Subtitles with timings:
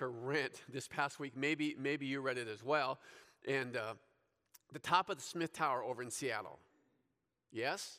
[0.00, 1.36] for rent this past week.
[1.36, 2.98] Maybe, maybe you read it as well.
[3.46, 3.92] And uh,
[4.72, 6.58] the top of the Smith Tower over in Seattle.
[7.52, 7.98] Yes?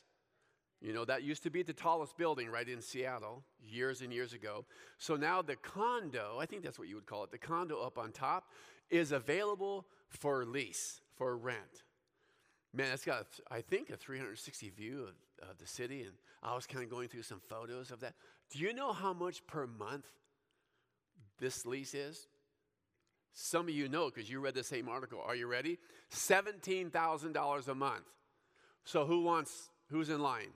[0.80, 4.32] You know, that used to be the tallest building right in Seattle years and years
[4.32, 4.64] ago.
[4.98, 7.98] So now the condo, I think that's what you would call it, the condo up
[7.98, 8.48] on top
[8.90, 11.84] is available for lease, for rent.
[12.74, 16.02] Man, it's got, I think, a 360 view of, of the city.
[16.02, 18.14] And I was kind of going through some photos of that.
[18.50, 20.06] Do you know how much per month
[21.42, 22.26] this lease is?
[23.34, 25.20] Some of you know because you read the same article.
[25.26, 25.78] Are you ready?
[26.14, 28.04] $17,000 a month.
[28.84, 30.52] So who wants, who's in line?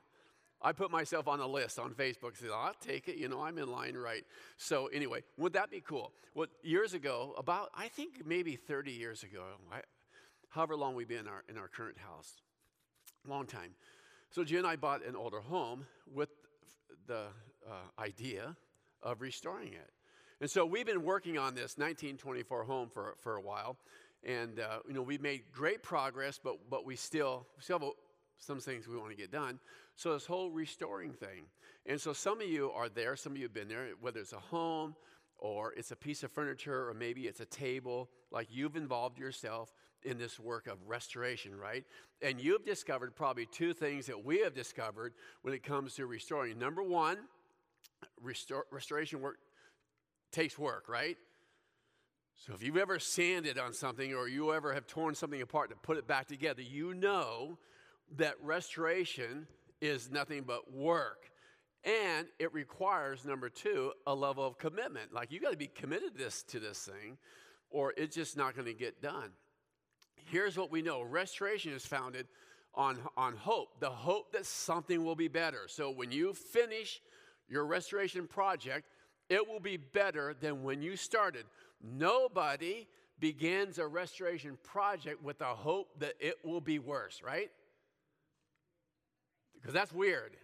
[0.63, 2.37] I put myself on a list on Facebook.
[2.37, 3.17] Said, I'll take it.
[3.17, 4.25] You know, I'm in line, right?
[4.57, 6.13] So anyway, would that be cool?
[6.35, 9.81] Well, years ago, about I think maybe 30 years ago, I,
[10.49, 12.37] however long we've been in our, in our current house,
[13.27, 13.75] long time.
[14.31, 16.31] So Jen and I bought an older home with
[17.07, 17.27] the
[17.67, 18.57] uh, idea
[19.03, 19.91] of restoring it.
[20.41, 23.79] And so we've been working on this 1924 home for, for a while.
[24.23, 27.89] And, uh, you know, we've made great progress, but, but we still, we still have
[28.39, 29.59] some things we want to get done.
[29.95, 31.47] So this whole restoring thing.
[31.87, 34.35] And so some of you are there, some of you have been there, whether it's
[34.35, 34.95] a home
[35.39, 39.73] or it's a piece of furniture or maybe it's a table, like you've involved yourself
[40.03, 41.85] in this work of restoration, right?
[42.21, 46.59] And you've discovered probably two things that we have discovered when it comes to restoring.
[46.59, 47.19] Number one,
[48.71, 49.39] restoration work
[50.37, 51.17] takes work, right?
[52.35, 55.77] So if you've ever sanded on something or you ever have torn something apart to
[55.77, 57.59] put it back together, you know
[58.19, 59.47] that restoration
[59.81, 61.31] is nothing but work.
[61.85, 65.15] And it requires, number two, a level of commitment.
[65.15, 67.17] Like you got to be committed to this, to this thing,
[67.71, 69.31] or it's just not going to get done.
[70.31, 72.27] Here's what we know restoration is founded
[72.75, 75.63] on, on hope the hope that something will be better.
[75.69, 77.01] So when you finish
[77.49, 78.87] your restoration project,
[79.29, 81.45] it will be better than when you started.
[81.83, 82.87] Nobody
[83.19, 87.51] begins a restoration project with the hope that it will be worse, right?
[89.55, 90.37] Because that's weird.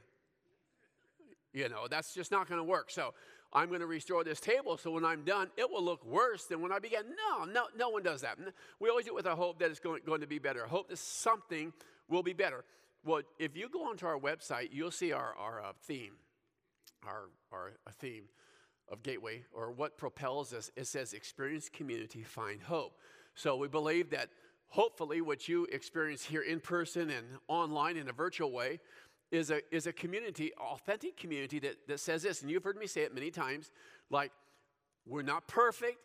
[1.53, 2.91] You know, that's just not going to work.
[2.91, 3.13] So
[3.53, 6.63] I'm going to restore this table so when I'm done, it will look worse than
[6.63, 7.05] when I began.
[7.11, 8.39] No, no, no one does that.
[8.81, 10.89] We always do it with a hope that it's going, going to be better, hope
[10.89, 11.73] that something
[12.09, 12.65] will be better.
[13.05, 16.13] Well, if you go onto our website, you'll see our, our uh, theme,
[17.07, 18.25] our, our theme
[18.93, 20.71] of Gateway, or what propels us.
[20.77, 22.99] It says, experience community, find hope.
[23.35, 24.29] So we believe that
[24.69, 28.79] hopefully what you experience here in person and online in a virtual way
[29.31, 32.87] is a, is a community, authentic community that, that says this, and you've heard me
[32.87, 33.71] say it many times
[34.11, 34.31] like,
[35.07, 35.99] we're not perfect,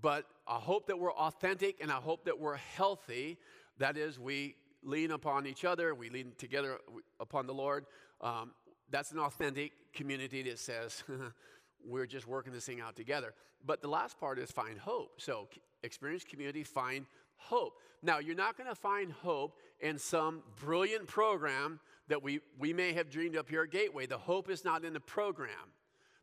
[0.00, 3.38] but I hope that we're authentic and I hope that we're healthy.
[3.78, 6.78] That is, we lean upon each other, we lean together
[7.20, 7.84] upon the Lord.
[8.20, 8.52] Um,
[8.90, 11.04] that's an authentic community that says,
[11.86, 13.34] we're just working this thing out together.
[13.64, 15.20] But the last part is find hope.
[15.20, 15.48] So,
[15.82, 17.06] experience community, find
[17.36, 17.74] hope.
[18.02, 22.92] Now, you're not going to find hope in some brilliant program that we, we may
[22.92, 24.06] have dreamed up here at Gateway.
[24.06, 25.72] The hope is not in the program,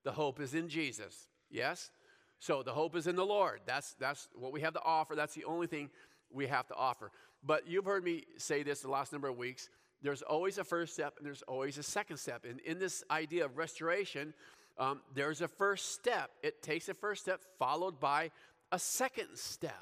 [0.04, 1.30] the hope is in Jesus.
[1.50, 1.92] Yes?
[2.40, 3.60] So the hope is in the Lord.
[3.66, 5.16] That's, that's what we have to offer.
[5.16, 5.90] That's the only thing
[6.32, 7.12] we have to offer.
[7.44, 9.70] But you've heard me say this the last number of weeks.
[10.02, 12.46] There's always a first step and there's always a second step.
[12.46, 14.34] And in this idea of restoration,
[14.80, 16.32] um, there's a first step.
[16.42, 18.32] It takes a first step followed by
[18.72, 19.74] a second step.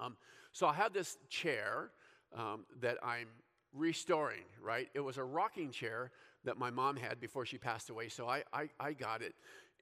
[0.00, 0.16] Um,
[0.52, 1.90] so I have this chair
[2.36, 3.28] um, that I'm
[3.72, 4.88] restoring, right?
[4.94, 6.10] It was a rocking chair
[6.44, 8.08] that my mom had before she passed away.
[8.08, 9.34] So I, I, I got it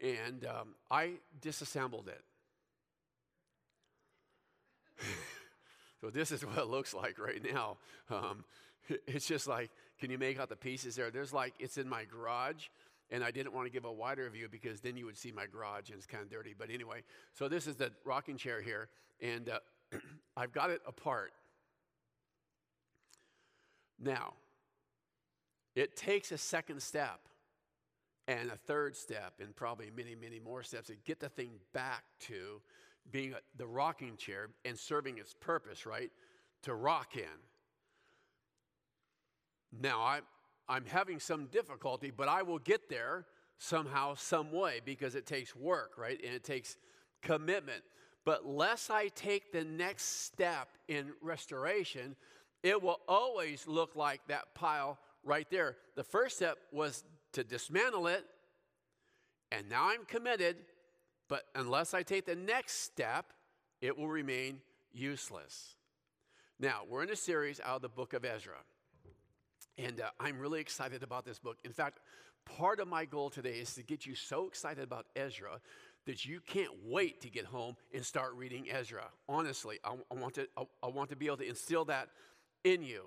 [0.03, 2.23] and um, I disassembled it.
[6.01, 7.79] so this is what it looks like right now.
[8.11, 8.45] Um,
[9.07, 11.11] it's just like, can you make out the pieces there?
[11.11, 12.67] There's like, it's in my garage.
[13.15, 15.47] And I didn't want to give a wider view because then you would see my
[15.47, 16.53] garage and it's kind of dirty.
[16.59, 18.89] But anyway, so this is the rocking chair here.
[19.21, 19.61] And uh,
[20.37, 21.33] I've got it apart.
[24.03, 24.33] Now,
[25.77, 27.21] it takes a second step
[28.27, 32.03] and a third step, and probably many, many more steps to get the thing back
[32.23, 32.61] to
[33.13, 36.11] being the rocking chair and serving its purpose, right?
[36.63, 37.23] To rock in.
[39.81, 40.21] Now, I,
[40.69, 43.27] I'm having some difficulty, but I will get there
[43.59, 46.19] somehow, some way, because it takes work, right?
[46.25, 46.77] And it takes
[47.23, 47.83] commitment.
[48.25, 52.17] But lest I take the next step in restoration,
[52.63, 55.77] it will always look like that pile right there.
[55.97, 58.25] The first step was to dismantle it,
[59.53, 60.57] and now I'm committed,
[61.29, 63.33] but unless I take the next step,
[63.81, 64.61] it will remain
[64.93, 65.77] useless.
[66.59, 68.57] Now, we're in a series out of the book of Ezra,
[69.79, 71.59] and uh, I'm really excited about this book.
[71.65, 72.01] In fact,
[72.45, 75.61] part of my goal today is to get you so excited about Ezra
[76.07, 79.05] that you can't wait to get home and start reading Ezra.
[79.29, 82.09] Honestly, I, I want, to, I, I, want to be able to instill that
[82.63, 83.05] in you.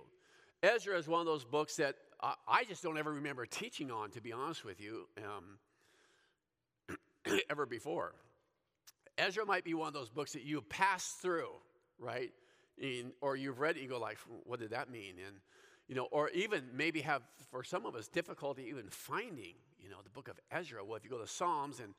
[0.63, 4.09] Ezra is one of those books that I, I just don't ever remember teaching on,
[4.11, 5.07] to be honest with you,
[6.89, 6.97] um,
[7.49, 8.13] ever before.
[9.17, 11.51] Ezra might be one of those books that you pass through,
[11.99, 12.31] right?
[12.77, 15.15] In, or you've read it, you go like, what did that mean?
[15.25, 15.35] And
[15.87, 19.97] you know, or even maybe have for some of us difficulty even finding, you know,
[20.03, 20.83] the book of Ezra.
[20.83, 21.93] Well, if you go to Psalms and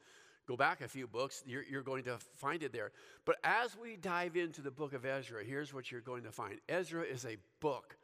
[0.46, 2.90] go back a few books, you're, you're going to find it there.
[3.24, 6.58] But as we dive into the book of Ezra, here's what you're going to find
[6.68, 7.96] Ezra is a book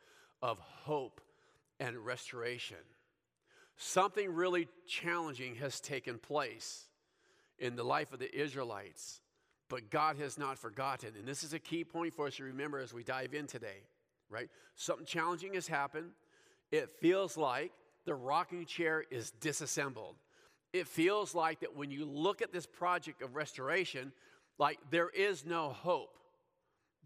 [0.43, 1.21] of hope
[1.81, 2.77] and restoration.
[3.77, 6.85] Something really challenging has taken place
[7.59, 9.21] in the life of the Israelites,
[9.69, 11.11] but God has not forgotten.
[11.19, 13.83] And this is a key point for us to remember as we dive in today,
[14.35, 14.49] right?
[14.75, 16.11] Something challenging has happened.
[16.73, 17.73] It feels like
[18.05, 20.17] the rocking chair is disassembled.
[20.73, 24.13] It feels like that when you look at this project of restoration,
[24.59, 26.19] like there is no hope.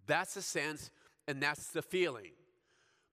[0.06, 0.90] That's the sense
[1.26, 2.32] and that's the feeling.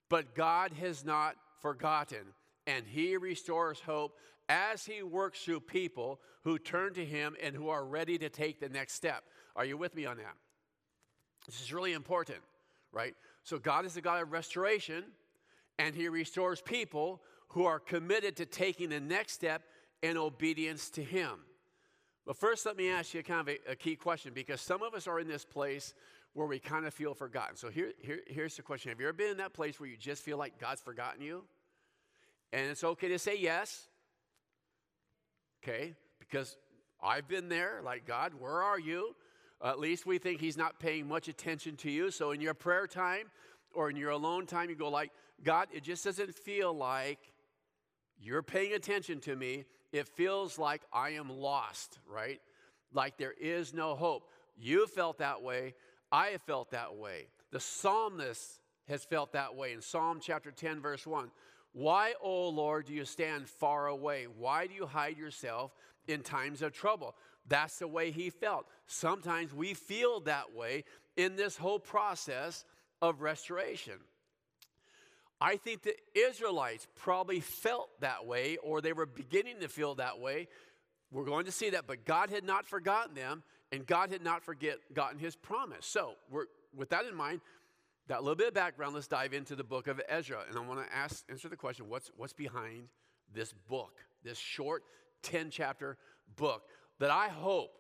[0.09, 2.33] But God has not forgotten,
[2.65, 4.17] and He restores hope
[4.47, 8.61] as He works through people who turn to Him and who are ready to take
[8.61, 9.23] the next step.
[9.57, 10.35] Are you with me on that?
[11.45, 12.39] This is really important,
[12.93, 13.15] right?
[13.45, 15.03] So, God is the God of restoration,
[15.79, 19.61] and He restores people who are committed to taking the next step
[20.01, 21.39] in obedience to Him.
[22.25, 24.95] But first, let me ask you kind of a, a, key question because some of
[24.95, 25.93] us are in this place
[26.33, 27.55] where we kind of feel forgotten.
[27.55, 29.95] So here, here, here's the question Have you ever been in that place where you
[29.95, 31.43] just feel like God's forgotten you?
[32.51, 33.89] And it's okay to say yes.
[35.63, 35.93] Okay?
[36.19, 36.57] Because
[37.01, 39.15] I've been there, like, God, where are you?
[39.63, 42.11] At least we think He's not paying much attention to you.
[42.11, 43.27] So in your prayer time
[43.73, 45.11] or in your alone time, you go, like,
[45.43, 47.19] God, it just doesn't feel like
[48.19, 49.65] you're paying attention to me.
[49.91, 52.41] It feels like I am lost, right?
[52.93, 54.29] Like there is no hope.
[54.57, 55.75] You felt that way.
[56.11, 57.27] I have felt that way.
[57.51, 61.31] The psalmist has felt that way in Psalm chapter 10, verse 1.
[61.73, 64.27] Why, O Lord, do you stand far away?
[64.37, 65.71] Why do you hide yourself
[66.07, 67.15] in times of trouble?
[67.47, 68.65] That's the way he felt.
[68.87, 70.83] Sometimes we feel that way
[71.15, 72.65] in this whole process
[73.01, 73.93] of restoration.
[75.39, 80.19] I think the Israelites probably felt that way, or they were beginning to feel that
[80.19, 80.47] way.
[81.11, 84.43] We're going to see that, but God had not forgotten them, and God had not
[84.43, 85.85] forgotten his promise.
[85.85, 86.13] So,
[86.75, 87.41] with that in mind,
[88.07, 90.43] that little bit of background, let's dive into the book of Ezra.
[90.47, 92.87] And I want to ask, answer the question what's, what's behind
[93.33, 94.83] this book, this short
[95.23, 95.97] 10 chapter
[96.35, 96.63] book
[96.99, 97.71] that I hope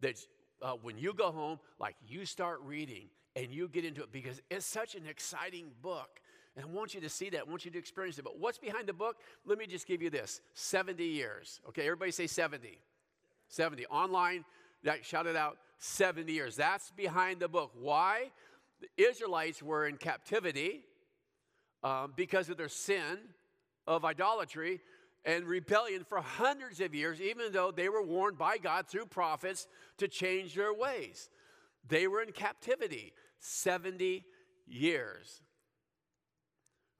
[0.00, 0.18] that
[0.62, 4.40] uh, when you go home, like you start reading and you get into it because
[4.50, 6.20] it's such an exciting book.
[6.56, 7.40] And I want you to see that.
[7.40, 8.24] I want you to experience it.
[8.24, 9.16] But what's behind the book?
[9.44, 11.60] Let me just give you this 70 years.
[11.68, 12.78] Okay, everybody say 70.
[13.48, 13.86] 70.
[13.86, 14.44] Online,
[14.84, 16.56] that, shout it out 70 years.
[16.56, 17.72] That's behind the book.
[17.78, 18.30] Why?
[18.80, 20.84] The Israelites were in captivity
[21.82, 23.18] um, because of their sin
[23.86, 24.80] of idolatry
[25.24, 29.66] and rebellion for hundreds of years, even though they were warned by God through prophets
[29.98, 31.30] to change their ways.
[31.88, 34.24] They were in captivity 70
[34.66, 35.42] years.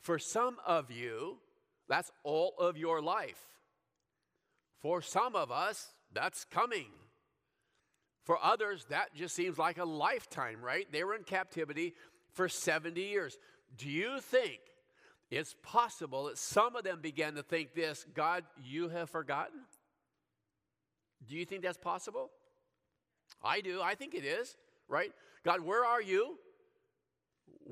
[0.00, 1.38] For some of you,
[1.88, 3.40] that's all of your life.
[4.80, 6.88] For some of us, that's coming.
[8.24, 10.86] For others, that just seems like a lifetime, right?
[10.90, 11.94] They were in captivity
[12.32, 13.36] for 70 years.
[13.76, 14.60] Do you think
[15.36, 19.60] it's possible that some of them began to think this God, you have forgotten?
[21.26, 22.30] Do you think that's possible?
[23.42, 23.80] I do.
[23.82, 24.56] I think it is,
[24.88, 25.12] right?
[25.44, 26.38] God, where are you?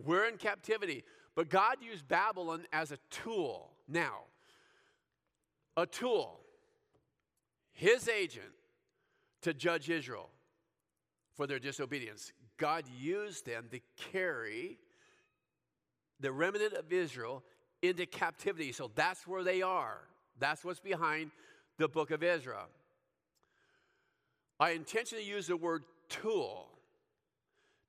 [0.04, 1.04] We're in captivity.
[1.34, 3.70] But God used Babylon as a tool.
[3.88, 4.24] Now,
[5.76, 6.40] a tool,
[7.72, 8.52] his agent
[9.42, 10.30] to judge Israel
[11.34, 12.32] for their disobedience.
[12.58, 13.80] God used them to
[14.12, 14.78] carry
[16.22, 17.42] the remnant of Israel
[17.82, 18.72] into captivity.
[18.72, 19.98] So that's where they are.
[20.38, 21.32] That's what's behind
[21.78, 22.64] the book of Ezra.
[24.58, 26.68] I intentionally use the word tool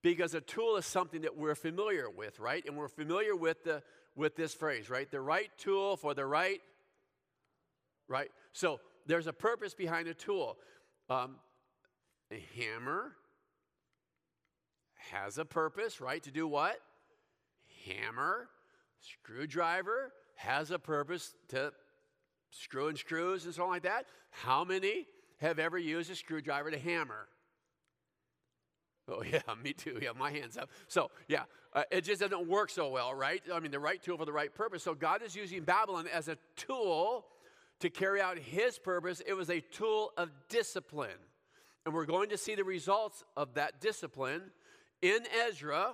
[0.01, 2.63] because a tool is something that we're familiar with, right?
[2.65, 3.83] And we're familiar with the
[4.15, 5.09] with this phrase, right?
[5.09, 6.61] The right tool for the right,
[8.07, 8.29] right?
[8.51, 10.57] So there's a purpose behind a tool.
[11.09, 11.37] Um,
[12.31, 13.13] a hammer
[15.11, 16.21] has a purpose, right?
[16.23, 16.79] To do what?
[17.85, 18.49] Hammer.
[18.99, 21.71] Screwdriver has a purpose to
[22.49, 24.05] screw in screws and so on like that.
[24.29, 27.27] How many have ever used a screwdriver to hammer?
[29.07, 29.99] Oh, yeah, me too.
[30.01, 30.69] Yeah, my hands up.
[30.87, 33.41] So, yeah, uh, it just doesn't work so well, right?
[33.53, 34.83] I mean, the right tool for the right purpose.
[34.83, 37.25] So, God is using Babylon as a tool
[37.79, 39.21] to carry out his purpose.
[39.25, 41.19] It was a tool of discipline,
[41.85, 44.41] And we're going to see the results of that discipline
[45.01, 45.93] in Ezra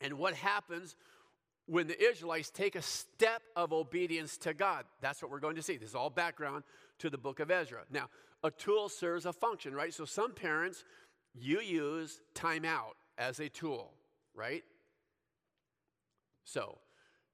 [0.00, 0.96] and what happens
[1.66, 4.84] when the Israelites take a step of obedience to God.
[5.02, 5.76] That's what we're going to see.
[5.76, 6.64] This is all background
[6.98, 7.82] to the book of Ezra.
[7.90, 8.08] Now,
[8.42, 9.92] a tool serves a function, right?
[9.92, 10.84] So some parents,
[11.34, 13.92] you use timeout as a tool,
[14.34, 14.64] right?
[16.44, 16.78] So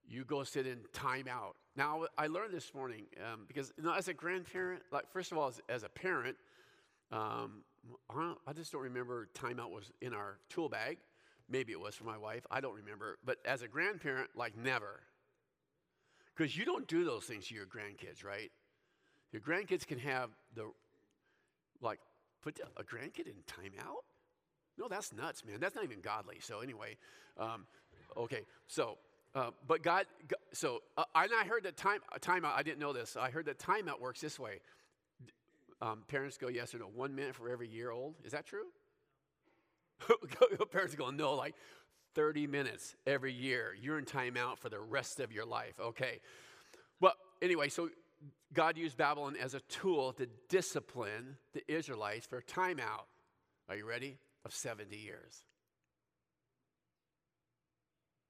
[0.08, 1.52] you go sit in timeout.
[1.76, 5.38] Now, I learned this morning um, because you know, as a grandparent, like first of
[5.38, 6.36] all, as, as a parent,
[7.12, 7.62] um,
[8.10, 10.98] I, I just don't remember timeout was in our tool bag.
[11.48, 12.46] Maybe it was for my wife.
[12.50, 13.18] I don't remember.
[13.24, 15.00] But as a grandparent, like never.
[16.36, 18.50] Because you don't do those things to your grandkids, right?
[19.32, 20.70] Your grandkids can have the,
[21.80, 22.00] like,
[22.42, 24.02] put a grandkid in timeout?
[24.76, 25.60] No, that's nuts, man.
[25.60, 26.38] That's not even godly.
[26.40, 26.96] So, anyway,
[27.38, 27.66] um,
[28.16, 28.40] okay.
[28.66, 28.98] So,
[29.34, 30.06] uh, but God,
[30.52, 33.16] so uh, I, I heard that time, timeout, I didn't know this.
[33.16, 34.60] I heard that timeout works this way.
[35.82, 38.14] Um, parents go yes or no, one minute for every year old.
[38.24, 38.66] Is that true?
[40.70, 41.54] Parents are going, no, like
[42.14, 43.74] 30 minutes every year.
[43.80, 45.74] You're in timeout for the rest of your life.
[45.80, 46.20] Okay.
[47.00, 47.90] Well, anyway, so
[48.52, 53.06] God used Babylon as a tool to discipline the Israelites for timeout.
[53.68, 54.18] Are you ready?
[54.44, 55.44] Of 70 years.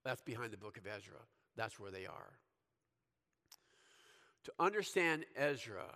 [0.05, 1.19] That's behind the book of Ezra.
[1.57, 2.39] That's where they are.
[4.45, 5.87] To understand Ezra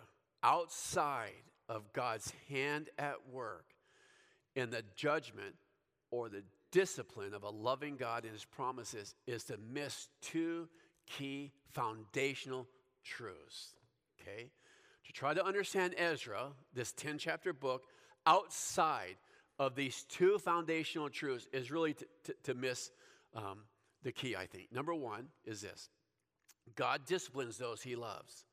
[0.42, 3.66] outside of God's hand at work
[4.58, 5.54] in the judgment
[6.10, 10.68] or the discipline of a loving God and his promises is to miss two
[11.06, 12.66] key foundational
[13.04, 13.74] truths.
[14.20, 14.50] Okay?
[15.06, 17.84] To try to understand Ezra, this 10 chapter book,
[18.26, 19.16] outside
[19.60, 22.90] of these two foundational truths is really to, to, to miss
[23.34, 23.60] um,
[24.02, 24.72] the key, I think.
[24.72, 25.88] Number one is this
[26.74, 28.44] God disciplines those he loves,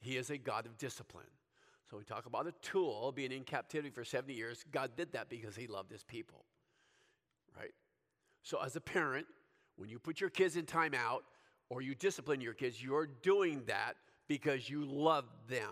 [0.00, 1.26] he is a God of discipline.
[1.92, 4.64] So we talk about a tool being in captivity for 70 years.
[4.72, 6.46] God did that because he loved his people.
[7.54, 7.72] Right?
[8.42, 9.26] So as a parent,
[9.76, 11.18] when you put your kids in timeout
[11.68, 13.96] or you discipline your kids, you're doing that
[14.26, 15.68] because you love them.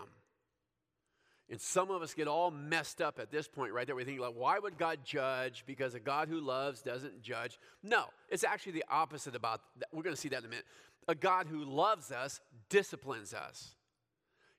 [1.49, 3.95] And some of us get all messed up at this point, right there.
[3.95, 5.63] We think, like, why would God judge?
[5.65, 7.57] Because a God who loves doesn't judge.
[7.81, 9.87] No, it's actually the opposite about that.
[9.91, 10.65] We're going to see that in a minute.
[11.07, 13.73] A God who loves us disciplines us.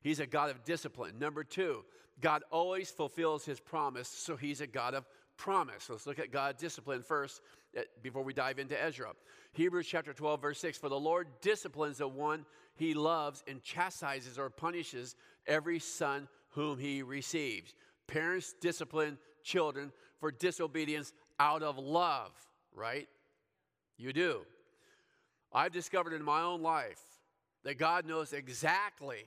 [0.02, 1.18] He's a God of discipline.
[1.18, 1.84] Number two,
[2.20, 5.06] God always fulfills his promise, so he's a God of
[5.36, 5.88] promise.
[5.88, 7.40] Let's look at God's discipline first
[7.76, 9.12] eh, before we dive into Ezra.
[9.52, 12.44] Hebrews chapter 12, verse 6 For the Lord disciplines the one
[12.74, 15.16] he loves and chastises or punishes
[15.46, 17.74] every son whom he receives.
[18.06, 22.30] Parents discipline children for disobedience out of love,
[22.74, 23.08] right?
[23.96, 24.42] You do.
[25.52, 27.00] I've discovered in my own life
[27.64, 29.24] that God knows exactly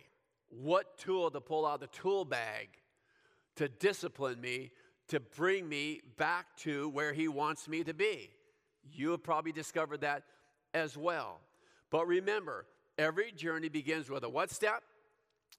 [0.50, 2.70] what tool to pull out the tool bag
[3.56, 4.72] to discipline me,
[5.08, 8.30] to bring me back to where He wants me to be.
[8.92, 10.24] You have probably discovered that
[10.74, 11.40] as well.
[11.90, 12.66] But remember,
[12.98, 14.84] every journey begins with a what step?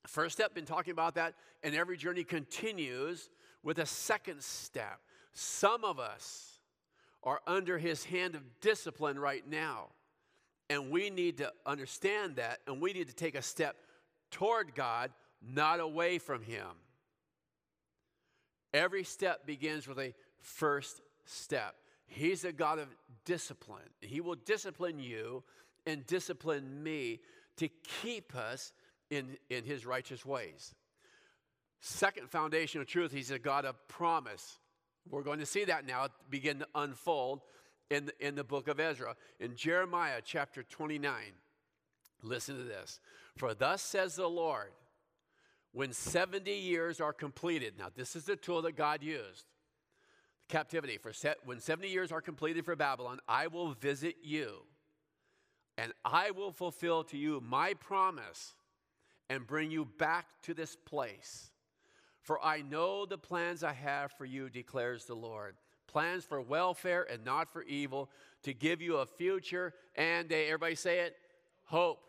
[0.06, 3.28] First step, been talking about that, and every journey continues
[3.62, 5.00] with a second step.
[5.32, 6.60] Some of us
[7.22, 9.88] are under his hand of discipline right now,
[10.70, 13.76] and we need to understand that, and we need to take a step
[14.30, 15.10] toward God,
[15.42, 16.66] not away from Him.
[18.72, 21.76] Every step begins with a first step.
[22.06, 22.88] He's a God of
[23.24, 23.88] discipline.
[24.00, 25.42] He will discipline you
[25.86, 27.20] and discipline me
[27.56, 27.68] to
[28.02, 28.72] keep us
[29.10, 30.74] in, in His righteous ways.
[31.80, 34.58] Second foundational truth, He's a God of promise.
[35.08, 37.42] We're going to see that now begin to unfold
[37.90, 39.14] in in the book of Ezra.
[39.38, 41.12] In Jeremiah chapter 29,
[42.22, 43.00] listen to this.
[43.36, 44.72] For thus says the Lord,
[45.72, 49.44] when 70 years are completed, now this is the tool that God used
[50.48, 50.96] captivity.
[50.96, 54.62] For set, when 70 years are completed for Babylon, I will visit you
[55.76, 58.54] and I will fulfill to you my promise
[59.28, 61.50] and bring you back to this place.
[62.22, 65.56] For I know the plans I have for you, declares the Lord
[65.96, 68.10] plans for welfare and not for evil,
[68.42, 71.16] to give you a future and a, everybody say it,
[71.64, 72.00] hope.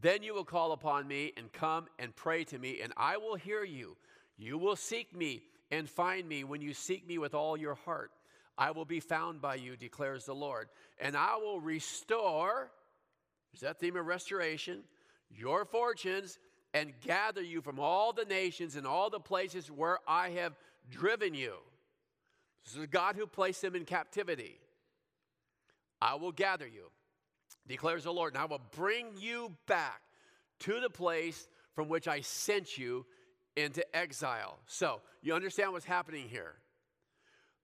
[0.00, 3.34] Then you will call upon me and come and pray to me, and I will
[3.34, 3.96] hear you.
[4.38, 8.10] You will seek me and find me when you seek me with all your heart.
[8.56, 12.70] I will be found by you, declares the Lord, and I will restore,
[13.54, 14.82] is that theme of restoration,
[15.30, 16.38] your fortunes
[16.72, 20.54] and gather you from all the nations and all the places where I have
[20.90, 21.54] driven you.
[22.64, 24.58] This is God who placed them in captivity.
[26.00, 26.90] I will gather you
[27.66, 30.00] declares the Lord, and I will bring you back
[30.60, 33.06] to the place from which I sent you
[33.56, 34.58] into exile.
[34.66, 36.54] So, you understand what's happening here.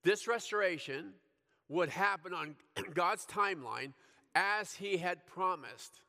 [0.03, 1.13] This restoration
[1.69, 2.57] would happen on
[2.95, 3.93] God's timeline
[4.35, 6.01] as He had promised.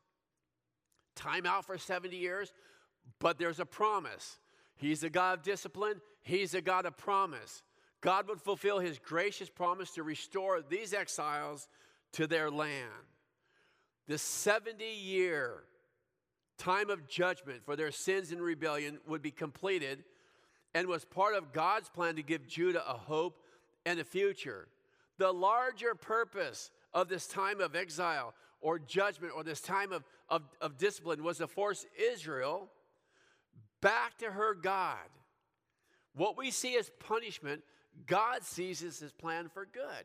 [1.16, 2.52] Time out for 70 years,
[3.18, 4.38] but there's a promise.
[4.76, 7.62] He's a God of discipline, He's a God of promise.
[8.00, 11.68] God would fulfill His gracious promise to restore these exiles
[12.12, 12.92] to their land.
[14.08, 15.64] The 70 year
[16.56, 20.02] time of judgment for their sins and rebellion would be completed
[20.74, 23.40] and was part of God's plan to give Judah a hope
[23.86, 24.68] and a future.
[25.18, 30.42] The larger purpose of this time of exile or judgment or this time of, of,
[30.60, 32.68] of discipline was to force Israel
[33.80, 34.96] back to her God.
[36.14, 37.62] What we see as punishment,
[38.06, 40.04] God sees as his plan for good.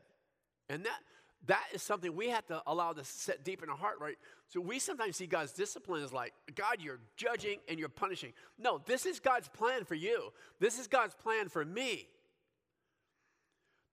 [0.70, 1.00] And that,
[1.48, 4.16] that is something we have to allow to set deep in our heart, right?
[4.48, 8.34] So we sometimes see God's discipline as like, God, you're judging and you're punishing.
[8.58, 10.32] No, this is God's plan for you.
[10.60, 12.08] This is God's plan for me.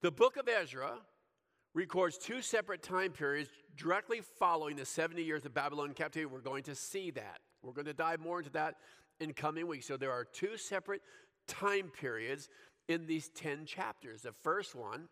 [0.03, 0.93] The book of Ezra
[1.75, 6.33] records two separate time periods directly following the 70 years of Babylon captivity.
[6.33, 7.41] We're going to see that.
[7.63, 8.77] We're going to dive more into that
[9.19, 9.87] in coming weeks.
[9.87, 11.03] So there are two separate
[11.47, 12.49] time periods
[12.89, 14.23] in these 10 chapters.
[14.23, 15.09] The first one,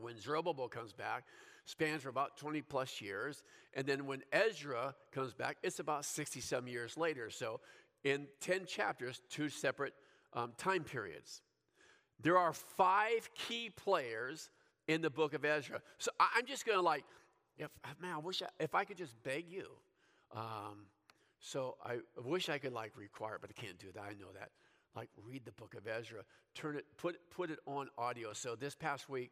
[0.00, 1.24] when Zerubbabel comes back,
[1.64, 3.42] spans for about 20 plus years.
[3.74, 7.30] And then when Ezra comes back, it's about 60 some years later.
[7.30, 7.60] So
[8.04, 9.94] in 10 chapters, two separate
[10.32, 11.42] um, time periods.
[12.20, 14.50] There are five key players
[14.88, 15.80] in the book of Ezra.
[15.98, 17.04] So I, am just going to like,
[17.58, 17.68] if,
[18.00, 19.66] man, I wish I, if I could just beg you.
[20.34, 20.86] Um,
[21.40, 24.02] so I wish I could like require, but I can't do that.
[24.02, 24.50] I know that.
[24.96, 26.22] Like read the book of Ezra,
[26.54, 28.32] turn it, put put it on audio.
[28.32, 29.30] So this past week,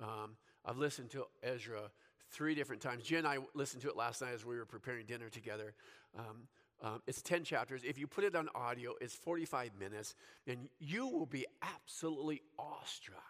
[0.00, 1.90] um, I've listened to Ezra
[2.30, 3.04] three different times.
[3.04, 5.74] Jen and I listened to it last night as we were preparing dinner together.
[6.18, 6.48] Um,
[6.80, 7.82] um, it's 10 chapters.
[7.84, 10.14] If you put it on audio, it's 45 minutes,
[10.46, 13.22] and you will be absolutely awestruck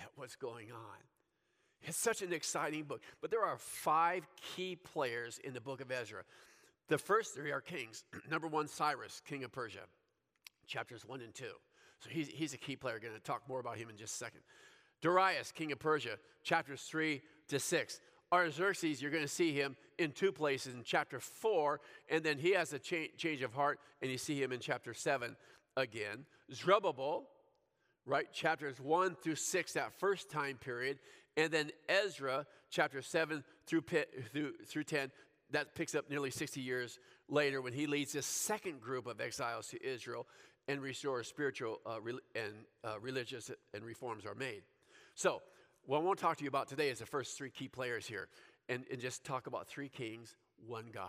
[0.00, 0.98] at what's going on.
[1.82, 3.00] It's such an exciting book.
[3.20, 6.22] But there are five key players in the book of Ezra.
[6.88, 8.04] The first three are kings.
[8.30, 9.86] Number one, Cyrus, king of Persia,
[10.66, 11.52] chapters one and two.
[12.00, 12.98] So he's, he's a key player.
[12.98, 14.40] Going to talk more about him in just a second.
[15.00, 18.00] Darius, king of Persia, chapters three to six.
[18.30, 21.80] Artaxerxes, you're going to see him in two places in chapter 4,
[22.10, 24.92] and then he has a cha- change of heart, and you see him in chapter
[24.92, 25.34] 7
[25.78, 26.26] again.
[26.52, 27.26] Zerubbabel,
[28.04, 30.98] right, chapters 1 through 6, that first time period,
[31.38, 33.82] and then Ezra, chapter 7 through,
[34.32, 35.10] through, through 10,
[35.50, 39.68] that picks up nearly 60 years later when he leads this second group of exiles
[39.68, 40.26] to Israel
[40.66, 42.52] and restores spiritual uh, re- and
[42.84, 44.62] uh, religious and reforms are made.
[45.18, 45.42] So,
[45.84, 48.06] what I want to talk to you about today is the first three key players
[48.06, 48.28] here,
[48.68, 51.08] and, and just talk about three kings, one God.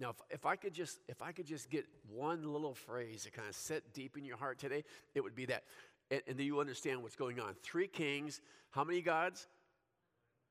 [0.00, 3.30] Now, if, if, I could just if I could just get one little phrase to
[3.30, 4.82] kind of set deep in your heart today,
[5.14, 5.62] it would be that,
[6.10, 7.54] and, and then you understand what's going on.
[7.62, 9.46] Three kings, how many gods?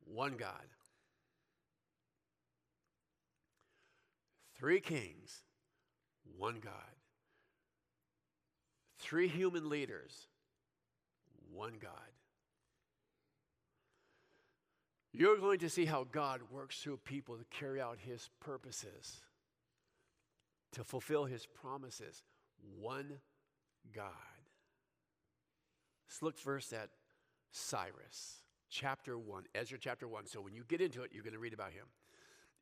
[0.06, 0.54] One God.
[4.58, 5.44] Three kings,
[6.38, 6.72] one God.
[8.98, 10.30] Three human leaders,
[11.52, 11.92] one God.
[15.12, 19.22] You're going to see how God works through people to carry out his purposes,
[20.74, 22.24] to fulfill his promises.
[22.80, 23.20] One
[23.94, 24.12] God.
[26.08, 26.90] Let's look first at
[27.52, 30.28] Cyrus, chapter 1, Ezra chapter 1.
[30.28, 31.86] So when you get into it, you're going to read about him.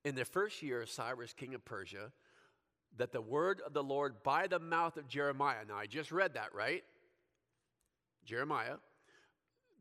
[0.05, 2.11] In the first year of Cyrus, king of Persia,
[2.95, 6.35] that the word of the Lord by the mouth of Jeremiah, now I just read
[6.35, 6.83] that, right?
[8.25, 8.75] Jeremiah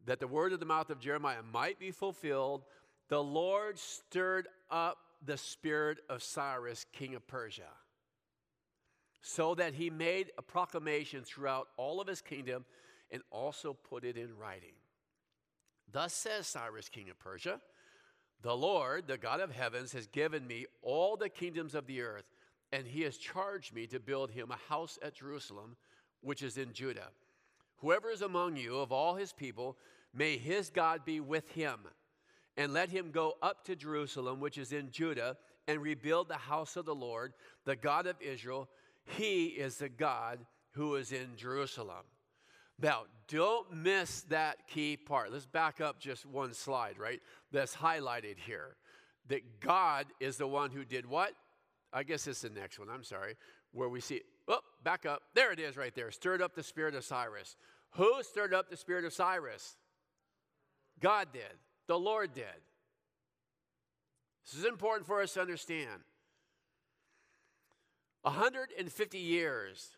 [0.07, 2.65] that the word of the mouth of Jeremiah might be fulfilled,
[3.09, 7.71] the Lord stirred up the spirit of Cyrus, king of Persia,
[9.21, 12.65] so that he made a proclamation throughout all of his kingdom
[13.11, 14.75] and also put it in writing.
[15.91, 17.61] Thus says Cyrus, king of Persia
[18.43, 22.27] The Lord, the God of heavens, has given me all the kingdoms of the earth,
[22.73, 25.77] and he has charged me to build him a house at Jerusalem,
[26.21, 27.09] which is in Judah.
[27.79, 29.77] Whoever is among you of all his people,
[30.17, 31.81] May his God be with him,
[32.57, 35.37] and let him go up to Jerusalem, which is in Judah,
[35.69, 37.35] and rebuild the house of the Lord,
[37.67, 38.69] the God of Israel.
[39.05, 40.39] He is the God
[40.71, 42.05] who is in Jerusalem.
[42.81, 45.33] Now, don't miss that key part.
[45.33, 47.21] Let's back up just one slide, right?
[47.53, 48.77] That's highlighted here.
[49.29, 51.33] That God is the one who did what?
[51.93, 52.89] I guess it's the next one.
[52.89, 53.37] I'm sorry.
[53.73, 55.23] Where we see, oh, back up.
[55.35, 56.11] There it is right there.
[56.11, 57.57] Stirred up the spirit of Cyrus.
[57.93, 59.77] Who stirred up the spirit of Cyrus?
[61.01, 61.43] God did,
[61.87, 62.45] the Lord did.
[64.45, 66.01] This is important for us to understand.
[68.23, 69.91] 150 years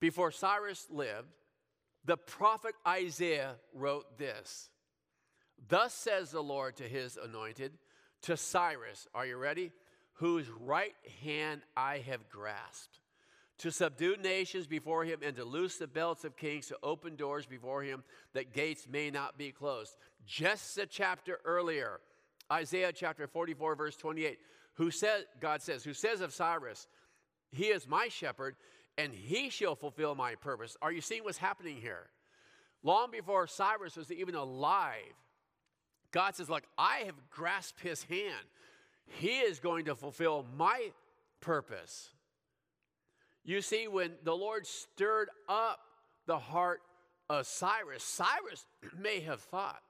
[0.00, 1.28] before Cyrus lived,
[2.04, 4.70] the prophet Isaiah wrote this
[5.68, 7.72] Thus says the Lord to his anointed,
[8.22, 9.72] to Cyrus, are you ready?
[10.18, 13.00] Whose right hand I have grasped,
[13.58, 17.46] to subdue nations before him and to loose the belts of kings, to open doors
[17.46, 19.96] before him that gates may not be closed.
[20.26, 22.00] Just a chapter earlier,
[22.52, 24.38] Isaiah chapter 44, verse 28,
[24.74, 26.86] who said, God says, who says of Cyrus,
[27.50, 28.56] He is my shepherd,
[28.96, 30.76] and he shall fulfill my purpose.
[30.82, 32.10] Are you seeing what's happening here?
[32.82, 35.14] Long before Cyrus was even alive,
[36.10, 38.46] God says, Look, I have grasped his hand.
[39.08, 40.92] He is going to fulfill my
[41.40, 42.10] purpose.
[43.44, 45.80] You see, when the Lord stirred up
[46.26, 46.80] the heart
[47.30, 48.66] of Cyrus, Cyrus
[48.98, 49.80] may have thought,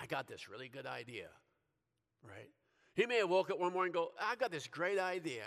[0.00, 1.28] I got this really good idea,
[2.22, 2.48] right?
[2.94, 5.44] He may have woke up one morning and go, I got this great idea.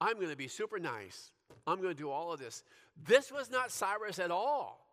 [0.00, 1.30] I'm going to be super nice.
[1.66, 2.62] I'm going to do all of this.
[3.06, 4.86] This was not Cyrus at all.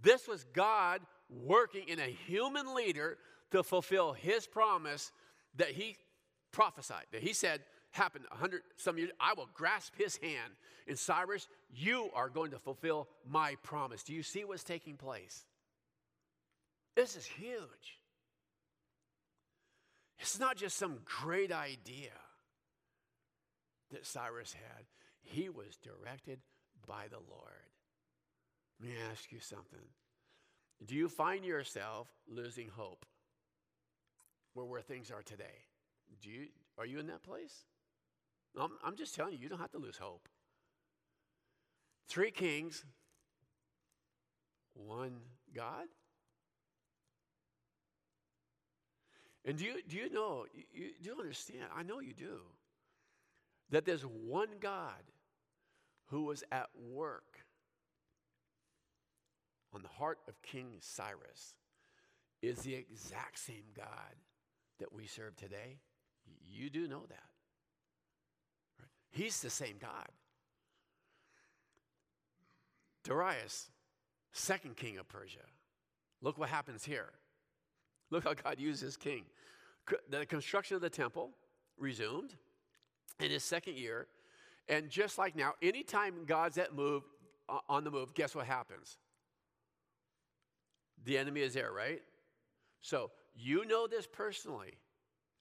[0.00, 3.18] This was God working in a human leader
[3.50, 5.12] to fulfill his promise
[5.56, 5.96] that he
[6.52, 9.10] prophesied, that he said happened a hundred some years.
[9.20, 10.52] I will grasp his hand.
[10.86, 14.02] And Cyrus, you are going to fulfill my promise.
[14.02, 15.44] Do you see what's taking place?
[16.94, 18.00] This is huge.
[20.18, 22.12] It's not just some great idea
[23.90, 24.84] that Cyrus had,
[25.22, 26.38] he was directed
[26.86, 27.52] by the Lord.
[28.80, 29.88] Let me ask you something.
[30.84, 33.04] Do you find yourself losing hope
[34.56, 35.64] where, where things are today?
[36.22, 36.46] Do you,
[36.78, 37.64] are you in that place?
[38.58, 40.28] I'm, I'm just telling you, you don't have to lose hope.
[42.08, 42.84] Three kings,
[44.74, 45.16] one
[45.54, 45.86] God.
[49.44, 52.38] And do you, do you know, you, you do understand, I know you do,
[53.70, 55.02] that there's one God
[56.06, 57.40] who was at work
[59.74, 61.54] on the heart of King Cyrus
[62.40, 64.14] is the exact same God
[64.78, 65.78] that we serve today.
[66.48, 67.28] You do know that.
[68.78, 68.88] Right?
[69.10, 70.08] He's the same God.
[73.04, 73.70] Darius,
[74.32, 75.38] second king of Persia.
[76.22, 77.10] Look what happens here.
[78.10, 79.24] Look how God uses king.
[80.10, 81.30] The construction of the temple
[81.78, 82.34] resumed
[83.20, 84.08] in his second year.
[84.68, 87.04] And just like now, anytime God's at move
[87.68, 88.98] on the move, guess what happens?
[91.04, 92.02] The enemy is there, right?
[92.80, 94.74] So you know this personally,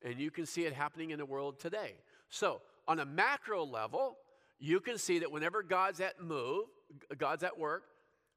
[0.03, 1.93] and you can see it happening in the world today.
[2.29, 4.17] So on a macro level,
[4.59, 6.65] you can see that whenever God's at move,
[7.17, 7.83] God's at work,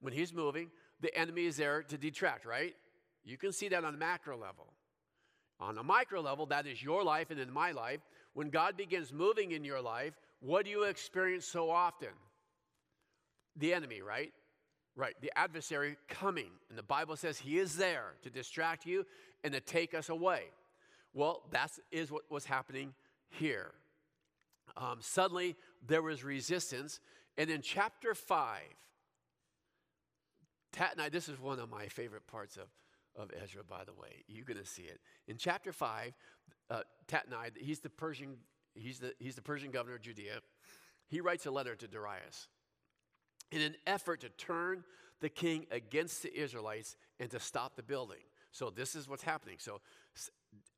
[0.01, 2.75] when He's moving, the enemy is there to detract, right?
[3.25, 4.73] You can see that on a macro level.
[5.61, 8.01] On a micro level, that is your life and in my life.
[8.33, 12.11] When God begins moving in your life, what do you experience so often?
[13.57, 14.33] The enemy, right?
[14.95, 16.51] Right, the adversary coming.
[16.69, 19.05] And the Bible says he is there to distract you
[19.45, 20.45] and to take us away.
[21.15, 22.95] Well, that is what was happening
[23.29, 23.73] here.
[24.77, 27.01] Um, suddenly, there was resistance.
[27.37, 28.61] And in chapter 5,
[30.73, 32.69] Tatnai, this is one of my favorite parts of,
[33.21, 34.25] of Ezra, by the way.
[34.27, 35.01] You're going to see it.
[35.27, 36.13] In chapter 5,
[36.71, 38.37] uh, Tatnai, he's the, Persian,
[38.75, 40.41] he's, the, he's the Persian governor of Judea,
[41.09, 42.49] he writes a letter to Darius
[43.51, 44.85] in an effort to turn
[45.21, 48.19] the king against the Israelites and to stop the building.
[48.59, 49.57] So this is what's happening.
[49.59, 49.81] So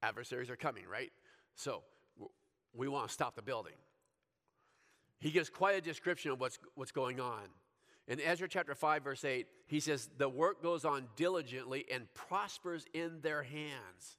[0.02, 1.10] adversaries are coming, right?
[1.54, 1.82] So
[2.74, 3.72] we want to stop the building.
[5.18, 7.40] He gives quite a description of what's, what's going on.
[8.06, 12.84] In Ezra chapter 5, verse 8, he says, The work goes on diligently and prospers
[12.92, 14.18] in their hands.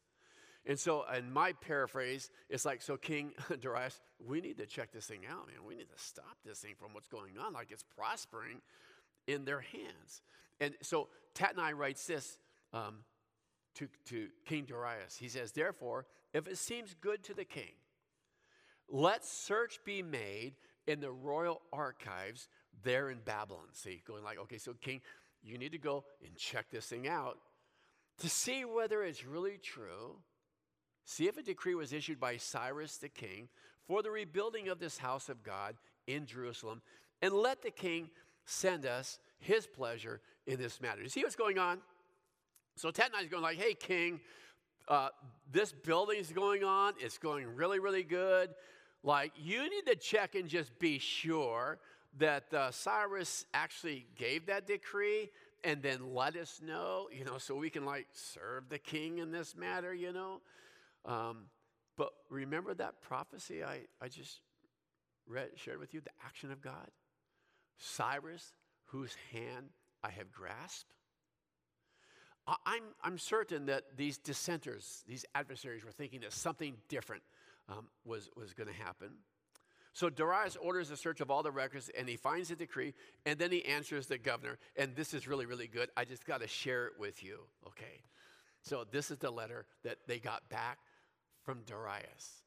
[0.65, 5.05] And so, in my paraphrase, it's like, so King Darius, we need to check this
[5.05, 5.65] thing out, man.
[5.67, 8.61] We need to stop this thing from what's going on, like it's prospering
[9.27, 10.21] in their hands.
[10.59, 12.37] And so, Tatnai writes this
[12.73, 12.99] um,
[13.75, 15.15] to, to King Darius.
[15.17, 17.73] He says, Therefore, if it seems good to the king,
[18.89, 20.53] let search be made
[20.87, 22.47] in the royal archives
[22.83, 23.67] there in Babylon.
[23.73, 25.01] See, going like, okay, so king,
[25.43, 27.37] you need to go and check this thing out
[28.19, 30.17] to see whether it's really true
[31.05, 33.49] See if a decree was issued by Cyrus the king
[33.87, 35.75] for the rebuilding of this house of God
[36.07, 36.81] in Jerusalem,
[37.21, 38.09] and let the king
[38.45, 41.01] send us his pleasure in this matter.
[41.01, 41.79] You see what's going on?
[42.81, 44.19] So Tatnai is going like, hey, king,
[44.87, 45.09] uh,
[45.51, 46.93] this building is going on.
[46.99, 48.49] It's going really, really good.
[49.03, 51.77] Like, you need to check and just be sure
[52.17, 55.29] that uh, Cyrus actually gave that decree
[55.63, 59.31] and then let us know, you know, so we can like serve the king in
[59.31, 60.41] this matter, you know.
[61.05, 61.43] Um,
[61.97, 64.39] but remember that prophecy I, I just
[65.27, 66.89] read, shared with you, the action of God?
[67.77, 68.53] Cyrus,
[68.85, 69.67] whose hand
[70.03, 70.95] I have grasped?
[72.47, 77.23] I'm, I'm certain that these dissenters, these adversaries, were thinking that something different
[77.69, 79.09] um, was, was going to happen.
[79.93, 82.93] So Darius orders a search of all the records and he finds a decree
[83.25, 84.57] and then he answers the governor.
[84.77, 85.89] And this is really, really good.
[85.97, 88.01] I just got to share it with you, okay?
[88.61, 90.79] So this is the letter that they got back
[91.43, 92.43] from Darius.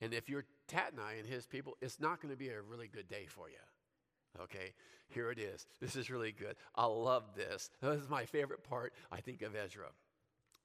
[0.00, 3.08] And if you're Tatnai and his people, it's not going to be a really good
[3.08, 3.56] day for you.
[4.42, 4.72] Okay,
[5.08, 5.66] here it is.
[5.80, 6.56] This is really good.
[6.74, 7.70] I love this.
[7.82, 9.88] This is my favorite part, I think, of Ezra.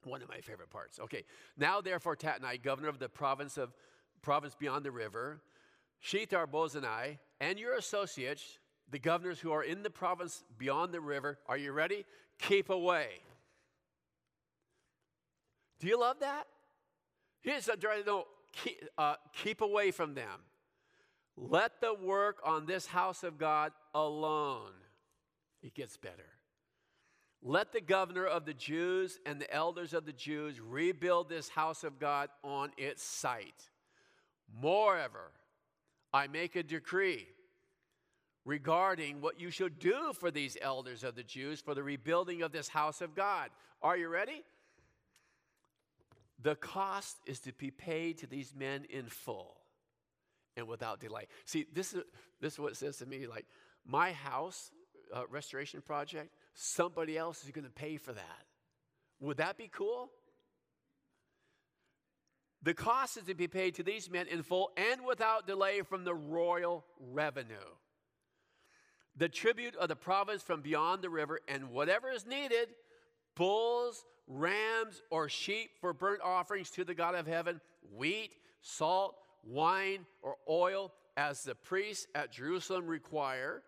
[0.04, 0.98] One of my favorite parts.
[0.98, 1.24] Okay,
[1.58, 3.74] now therefore, Tatnai, governor of the province of
[4.22, 5.42] province beyond the river,
[6.02, 8.58] Shethar Bozenai, and your associates,
[8.90, 12.04] the governors who are in the province beyond the river, are you ready?
[12.38, 13.08] Keep away.
[15.78, 16.44] Do you love that?
[17.42, 20.40] Here's a no, keep, uh, keep away from them.
[21.48, 24.72] Let the work on this house of God alone.
[25.62, 26.26] It gets better.
[27.42, 31.82] Let the governor of the Jews and the elders of the Jews rebuild this house
[31.82, 33.70] of God on its site.
[34.60, 35.32] Moreover,
[36.12, 37.26] I make a decree
[38.44, 42.52] regarding what you should do for these elders of the Jews for the rebuilding of
[42.52, 43.48] this house of God.
[43.80, 44.42] Are you ready?
[46.42, 49.59] The cost is to be paid to these men in full
[50.60, 51.26] and without delay.
[51.44, 52.04] See, this is,
[52.40, 53.46] this is what it says to me like,
[53.84, 54.70] my house
[55.12, 58.44] uh, restoration project, somebody else is going to pay for that.
[59.20, 60.10] Would that be cool?
[62.62, 66.04] The cost is to be paid to these men in full and without delay from
[66.04, 67.56] the royal revenue.
[69.16, 72.68] The tribute of the province from beyond the river and whatever is needed
[73.34, 77.60] bulls, rams, or sheep for burnt offerings to the God of heaven,
[77.96, 83.62] wheat, salt, wine, or oil, as the priests at Jerusalem require.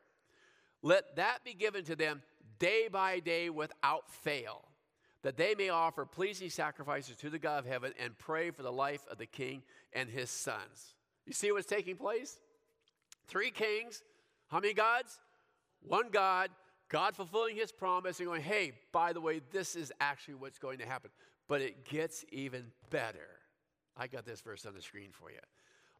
[0.83, 2.23] Let that be given to them
[2.59, 4.65] day by day without fail
[5.23, 8.73] that they may offer pleasing sacrifices to the God of heaven and pray for the
[8.73, 10.95] life of the king and his sons.
[11.27, 12.41] You see what's taking place?
[13.29, 14.03] Three kings,
[14.49, 15.21] how many gods?
[15.81, 16.51] One God,
[16.89, 20.79] God fulfilling his promise and going, hey, by the way, this is actually what's going
[20.79, 21.11] to happen.
[21.49, 23.29] But it gets even better.
[23.97, 25.39] I got this verse on the screen for you.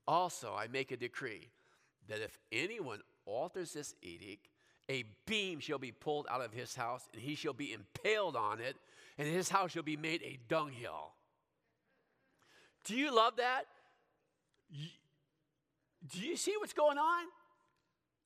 [0.07, 1.51] Also, I make a decree
[2.09, 4.49] that if anyone alters this edict,
[4.89, 8.61] a beam shall be pulled out of his house, and he shall be impaled on
[8.61, 8.77] it,
[9.17, 11.13] and his house shall be made a dunghill.
[12.85, 13.65] Do you love that?
[16.11, 17.25] Do you see what's going on?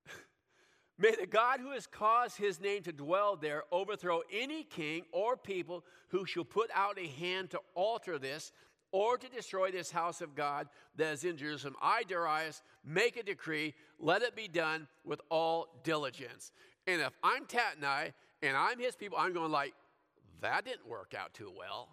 [0.98, 5.36] May the God who has caused his name to dwell there overthrow any king or
[5.36, 8.52] people who shall put out a hand to alter this
[8.96, 11.76] or to destroy this house of God that is in Jerusalem.
[11.82, 16.50] I, Darius, make a decree, let it be done with all diligence.
[16.86, 19.74] And if I'm Tatnai and I'm his people, I'm going like,
[20.40, 21.90] that didn't work out too well.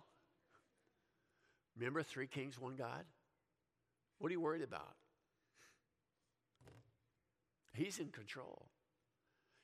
[1.77, 3.03] Remember three kings, one God?
[4.19, 4.95] What are you worried about?
[7.73, 8.67] He's in control.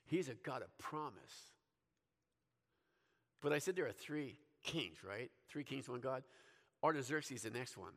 [0.04, 1.14] He's a God of promise.
[3.40, 5.30] But I said there are three kings, right?
[5.48, 6.22] Three kings, one God.
[6.82, 7.92] Artaxerxes, the next one.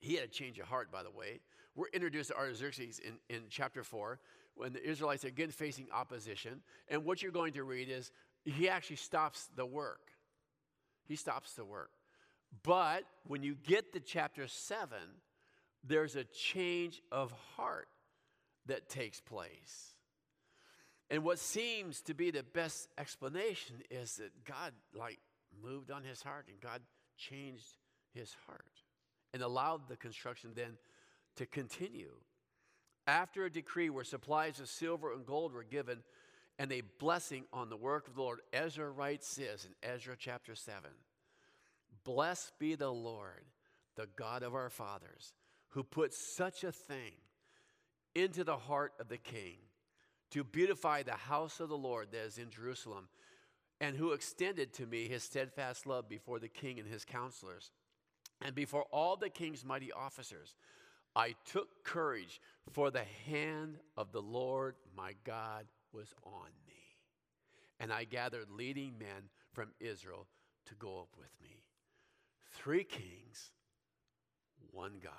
[0.00, 1.40] He had a change of heart, by the way.
[1.74, 4.18] We're introduced to Artaxerxes in, in chapter 4
[4.54, 6.60] when the Israelites are again facing opposition.
[6.88, 8.10] And what you're going to read is
[8.44, 10.10] he actually stops the work.
[11.06, 11.90] He stops the work.
[12.62, 14.96] But when you get to chapter 7,
[15.84, 17.88] there's a change of heart
[18.66, 19.94] that takes place.
[21.10, 25.18] And what seems to be the best explanation is that God, like,
[25.62, 26.82] moved on his heart and God
[27.18, 27.76] changed
[28.14, 28.64] his heart
[29.34, 30.78] and allowed the construction then
[31.36, 32.12] to continue.
[33.06, 36.02] After a decree where supplies of silver and gold were given
[36.58, 40.54] and a blessing on the work of the Lord, Ezra writes this in Ezra chapter
[40.54, 40.90] 7
[42.04, 43.44] Blessed be the Lord,
[43.96, 45.34] the God of our fathers,
[45.68, 47.12] who put such a thing
[48.14, 49.58] into the heart of the king
[50.30, 53.08] to beautify the house of the Lord that is in Jerusalem
[53.80, 57.70] and who extended to me his steadfast love before the king and his counselors,
[58.42, 60.54] and before all the king's mighty officers.
[61.16, 66.74] I took courage, for the hand of the Lord my God was on me.
[67.80, 70.26] And I gathered leading men from Israel
[70.66, 71.64] to go up with me.
[72.52, 73.50] Three kings,
[74.70, 75.12] one God.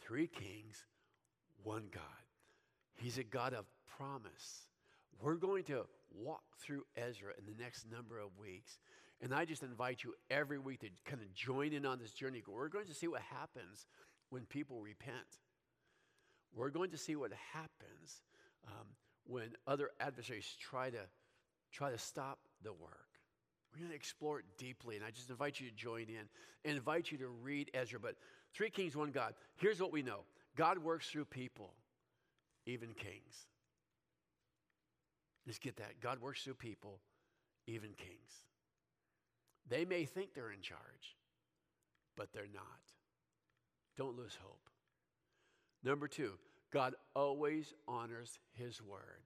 [0.00, 0.84] Three kings,
[1.62, 2.02] one God.
[2.94, 3.66] He's a God of
[3.98, 4.62] promise.
[5.20, 8.78] We're going to walk through Ezra in the next number of weeks.
[9.20, 12.42] And I just invite you every week to kind of join in on this journey.
[12.46, 13.86] We're going to see what happens
[14.30, 15.38] when people repent.
[16.54, 18.22] We're going to see what happens
[18.66, 18.86] um,
[19.24, 21.00] when other adversaries try to
[21.72, 23.08] try to stop the work.
[23.72, 26.28] We're going to explore it deeply, and I just invite you to join in
[26.64, 28.00] and invite you to read Ezra.
[28.00, 28.14] But
[28.54, 29.34] three kings, one God.
[29.56, 30.20] Here's what we know
[30.56, 31.74] God works through people,
[32.66, 33.46] even kings.
[35.48, 35.98] Just get that.
[36.02, 37.00] God works through people,
[37.66, 38.44] even kings.
[39.66, 41.16] They may think they're in charge,
[42.18, 42.62] but they're not.
[43.96, 44.68] Don't lose hope.
[45.82, 46.32] Number two,
[46.70, 49.22] God always honors his word.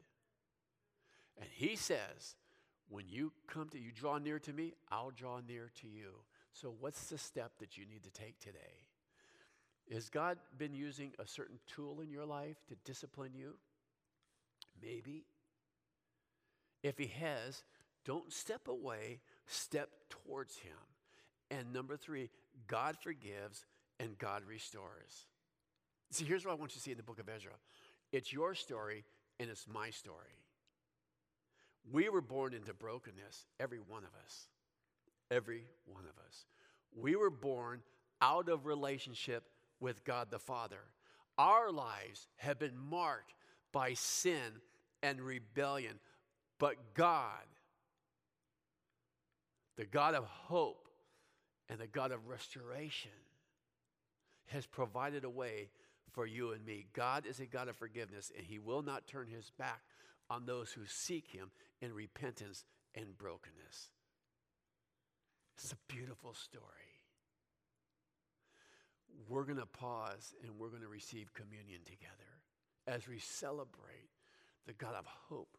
[1.41, 2.37] And he says,
[2.89, 6.11] when you come to, you draw near to me, I'll draw near to you.
[6.53, 8.87] So, what's the step that you need to take today?
[9.93, 13.55] Has God been using a certain tool in your life to discipline you?
[14.81, 15.25] Maybe.
[16.83, 17.63] If He has,
[18.05, 20.73] don't step away, step towards Him.
[21.51, 22.31] And number three,
[22.67, 23.67] God forgives
[24.01, 25.27] and God restores.
[26.11, 27.53] See, here's what I want you to see in the book of Ezra
[28.13, 29.05] it's your story
[29.41, 30.37] and it's my story.
[31.91, 34.47] We were born into brokenness, every one of us.
[35.31, 36.45] Every one of us.
[36.95, 37.81] We were born
[38.21, 39.45] out of relationship
[39.81, 40.81] with God the Father.
[41.39, 43.33] Our lives have been marked
[43.73, 44.61] by sin
[45.03, 45.99] and rebellion,
[46.59, 47.47] but God,
[49.77, 50.89] the God of hope
[51.69, 53.11] and the God of restoration,
[54.47, 55.71] has provided a way
[56.13, 56.87] for you and me.
[56.93, 59.81] God is a God of forgiveness, and He will not turn His back
[60.29, 63.91] on those who seek Him in repentance and brokenness.
[65.57, 66.65] It's a beautiful story.
[69.29, 72.33] We're going to pause and we're going to receive communion together
[72.87, 74.11] as we celebrate
[74.67, 75.57] the God of hope,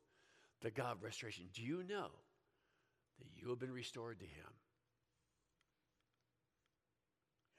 [0.64, 1.44] the God of restoration.
[1.54, 2.08] Do you know
[3.20, 4.50] that you have been restored to Him?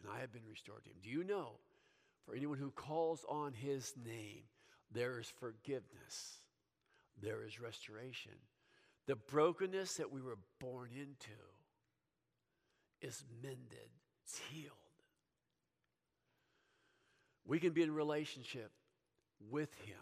[0.03, 0.97] And I have been restored to Him.
[1.03, 1.53] Do you know
[2.27, 4.45] for anyone who calls on His name,
[4.91, 6.39] there is forgiveness,
[7.23, 8.33] there is restoration.
[9.07, 11.31] The brokenness that we were born into
[13.03, 13.91] is mended,
[14.25, 14.73] it's healed.
[17.47, 18.73] We can be in relationship
[19.51, 19.99] with Him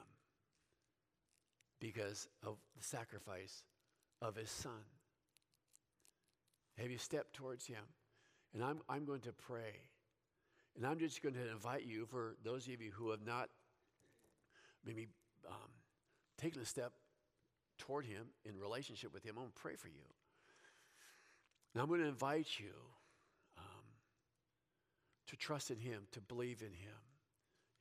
[1.82, 3.64] because of the sacrifice
[4.22, 4.84] of His Son.
[6.78, 7.82] Have you stepped towards Him?
[8.54, 9.80] And I'm, I'm going to pray.
[10.76, 13.50] And I'm just going to invite you, for those of you who have not
[14.86, 15.08] maybe
[15.48, 15.70] um,
[16.38, 16.92] taken a step
[17.78, 20.06] toward Him in relationship with Him, I'm going to pray for you.
[21.74, 22.74] Now I'm going to invite you
[23.58, 23.84] um,
[25.26, 26.94] to trust in Him, to believe in Him.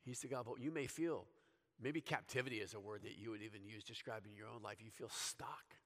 [0.04, 0.44] He's the God.
[0.44, 1.26] But you may feel,
[1.82, 4.76] maybe captivity is a word that you would even use describing your own life.
[4.80, 5.76] You feel stuck.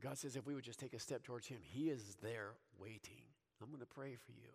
[0.00, 3.22] God says if we would just take a step towards Him, He is there waiting.
[3.62, 4.48] I'm going to pray for you.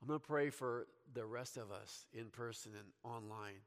[0.00, 3.62] I'm going to pray for the rest of us in person and online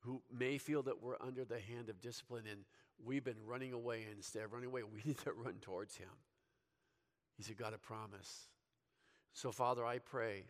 [0.00, 2.60] who may feel that we're under the hand of discipline and
[3.04, 4.02] we've been running away.
[4.02, 6.08] And instead of running away, we need to run towards Him.
[7.36, 8.48] He's a God of promise.
[9.32, 10.44] So, Father, I pray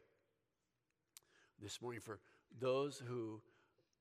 [1.60, 2.20] this morning for
[2.60, 3.40] those who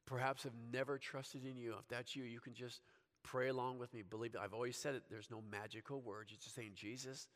[0.06, 1.74] perhaps have never trusted in you.
[1.80, 2.82] If that's you, you can just
[3.24, 4.04] pray along with me.
[4.08, 4.40] Believe it.
[4.42, 5.04] I've always said it.
[5.10, 6.32] There's no magical words.
[6.34, 7.28] It's just saying, Jesus,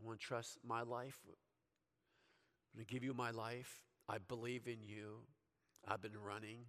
[0.00, 1.18] I want to trust my life.
[1.26, 3.80] I'm going to give you my life.
[4.08, 5.20] I believe in you.
[5.86, 6.60] I've been running.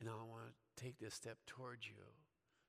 [0.00, 2.02] And I want to take this step towards you.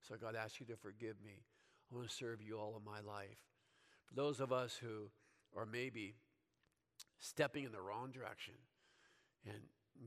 [0.02, 1.44] So, God, ask you to forgive me.
[1.92, 3.38] I want to serve you all of my life.
[4.06, 5.10] For those of us who
[5.56, 6.16] are maybe
[7.20, 8.56] stepping in the wrong direction,
[9.46, 9.60] and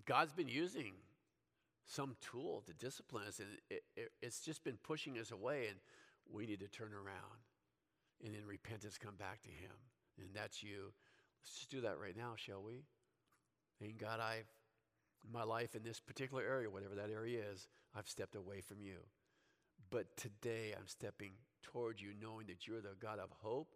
[0.07, 0.93] God's been using
[1.87, 5.79] some tool to discipline us, and it, it, it's just been pushing us away, and
[6.31, 7.45] we need to turn around
[8.25, 9.77] and in repentance come back to Him.
[10.19, 10.93] And that's you.
[11.43, 12.85] Let's just do that right now, shall we?
[13.81, 14.51] And God, I've
[15.33, 18.97] my life in this particular area, whatever that area is, I've stepped away from you.
[19.91, 23.75] But today I'm stepping toward you, knowing that you're the God of hope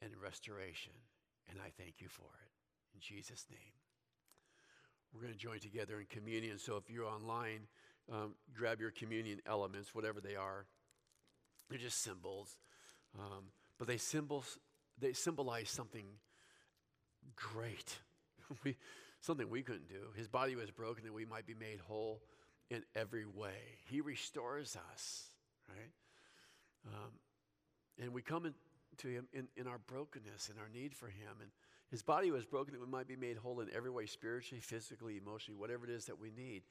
[0.00, 0.92] and restoration.
[1.50, 2.50] And I thank you for it.
[2.94, 3.87] In Jesus' name.
[5.12, 6.58] We're going to join together in communion.
[6.58, 7.60] So if you're online,
[8.12, 10.66] um, grab your communion elements, whatever they are.
[11.68, 12.58] They're just symbols.
[13.18, 13.44] Um,
[13.78, 14.58] but they, symbols,
[14.98, 16.06] they symbolize something
[17.36, 17.98] great.
[18.64, 18.76] we,
[19.20, 20.12] something we couldn't do.
[20.16, 22.22] His body was broken that we might be made whole
[22.70, 23.78] in every way.
[23.90, 25.24] He restores us,
[25.68, 25.90] right?
[26.86, 27.10] Um,
[28.00, 28.54] and we come in,
[28.98, 31.36] to Him in, in our brokenness and our need for Him.
[31.40, 31.50] And
[31.90, 35.16] His body was broken that we might be made whole in every way, spiritually, physically,
[35.16, 36.62] emotionally, whatever it is that we need.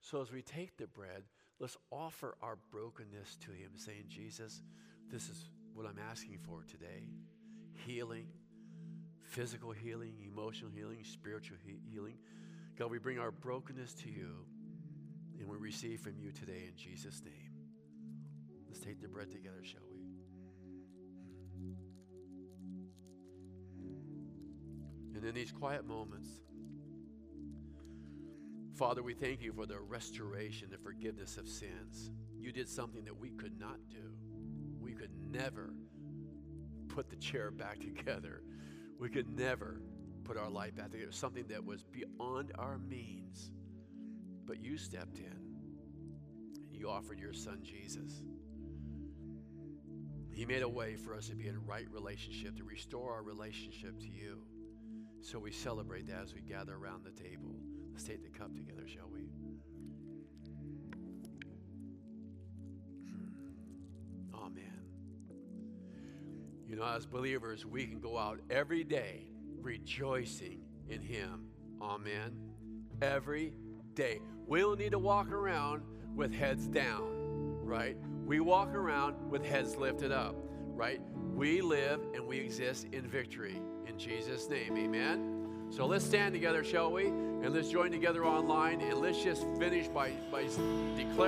[0.00, 1.22] So as we take the bread,
[1.58, 4.62] let's offer our brokenness to Him, saying, Jesus,
[5.10, 7.08] this is what I'm asking for today
[7.86, 8.26] healing
[9.26, 12.16] physical healing, emotional healing, spiritual he- healing.
[12.78, 14.30] God, we bring our brokenness to you
[15.38, 17.52] and we receive from you today in Jesus' name.
[18.68, 19.95] Let's take the bread together, shall we?
[25.16, 26.28] And in these quiet moments,
[28.74, 32.10] Father, we thank you for the restoration, the forgiveness of sins.
[32.38, 34.12] You did something that we could not do.
[34.78, 35.70] We could never
[36.88, 38.42] put the chair back together.
[38.98, 39.80] We could never
[40.24, 41.12] put our life back together.
[41.12, 43.50] Something that was beyond our means.
[44.44, 45.32] But you stepped in
[46.68, 48.22] and you offered your son Jesus.
[50.30, 53.98] He made a way for us to be in right relationship, to restore our relationship
[54.00, 54.45] to you.
[55.26, 57.56] So we celebrate that as we gather around the table.
[57.90, 59.22] Let's take the cup together, shall we?
[63.10, 64.36] Hmm.
[64.36, 64.84] Amen.
[66.68, 69.24] You know, as believers, we can go out every day
[69.60, 71.48] rejoicing in Him.
[71.82, 72.30] Amen.
[73.02, 73.52] Every
[73.94, 74.20] day.
[74.46, 75.82] We don't need to walk around
[76.14, 77.02] with heads down,
[77.64, 77.96] right?
[78.24, 80.36] We walk around with heads lifted up,
[80.68, 81.00] right?
[81.34, 83.60] We live and we exist in victory.
[83.86, 85.46] In Jesus' name, amen.
[85.70, 87.06] So let's stand together, shall we?
[87.06, 90.42] And let's join together online and let's just finish by, by
[90.96, 91.16] declaring.